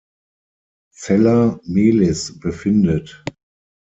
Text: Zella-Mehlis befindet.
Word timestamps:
Zella-Mehlis 0.97 2.39
befindet. 2.39 3.23